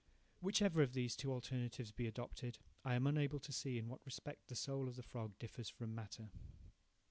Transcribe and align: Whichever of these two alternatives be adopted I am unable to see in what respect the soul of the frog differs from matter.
Whichever 0.39 0.81
of 0.81 0.93
these 0.93 1.15
two 1.15 1.31
alternatives 1.31 1.91
be 1.91 2.07
adopted 2.07 2.57
I 2.83 2.95
am 2.95 3.05
unable 3.05 3.39
to 3.41 3.51
see 3.51 3.77
in 3.77 3.87
what 3.87 4.03
respect 4.03 4.47
the 4.47 4.55
soul 4.55 4.87
of 4.87 4.95
the 4.95 5.03
frog 5.03 5.37
differs 5.37 5.69
from 5.69 5.93
matter. 5.93 6.31